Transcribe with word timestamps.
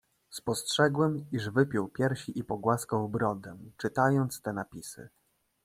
"Spostrzegłem, 0.29 1.25
iż 1.31 1.49
wypiął 1.49 1.87
piersi 1.87 2.39
i 2.39 2.43
pogłaskał 2.43 3.09
brodę, 3.09 3.57
czytając 3.77 4.41
te 4.41 4.53
napisy." 4.53 5.09